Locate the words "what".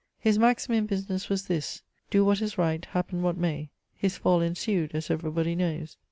2.25-2.41, 3.21-3.37